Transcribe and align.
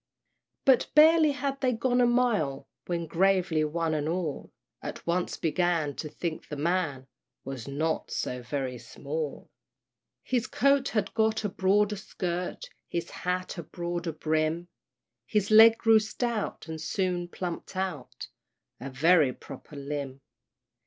But 0.65 0.89
barely 0.95 1.33
had 1.33 1.61
they 1.61 1.73
gone 1.73 2.01
a 2.01 2.07
mile, 2.07 2.67
When, 2.87 3.05
gravely, 3.05 3.63
one 3.63 3.93
and 3.93 4.09
all 4.09 4.51
At 4.81 5.05
once 5.05 5.37
began 5.37 5.95
to 5.97 6.09
think 6.09 6.47
the 6.47 6.55
man 6.55 7.05
Was 7.45 7.67
not 7.67 8.09
so 8.09 8.41
very 8.41 8.79
small: 8.79 9.51
His 10.23 10.47
coat 10.47 10.87
had 10.89 11.13
got 11.13 11.43
a 11.43 11.49
broader 11.49 11.97
skirt, 11.97 12.67
His 12.87 13.11
hat 13.11 13.59
a 13.59 13.63
broader 13.63 14.11
brim; 14.11 14.69
His 15.27 15.51
leg 15.51 15.77
grew 15.77 15.99
stout, 15.99 16.67
and 16.67 16.81
soon 16.81 17.27
plumped 17.27 17.75
out 17.75 18.27
A 18.79 18.89
very 18.89 19.31
proper 19.31 19.75
limb. 19.75 20.21